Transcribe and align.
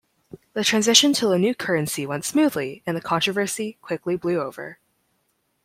The 0.53 0.63
transition 0.63 1.13
to 1.13 1.27
the 1.27 1.37
new 1.37 1.53
currency 1.53 2.07
went 2.07 2.25
smoothly 2.25 2.81
and 2.87 2.97
the 2.97 3.01
controversy 3.01 3.77
quickly 3.83 4.17
blew 4.17 4.41
over. 4.41 4.79